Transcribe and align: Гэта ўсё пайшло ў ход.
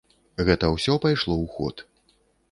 Гэта 0.47 0.69
ўсё 0.75 0.95
пайшло 1.03 1.33
ў 1.43 1.45
ход. 1.57 1.85